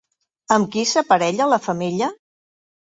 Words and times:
Amb 0.57 0.71
qui 0.77 0.87
s'aparella 0.93 1.49
la 1.53 1.63
femella? 1.69 2.13